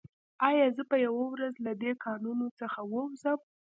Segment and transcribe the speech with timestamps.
[0.49, 3.39] ایا زه به یوه ورځ له دې کانونو څخه ووځم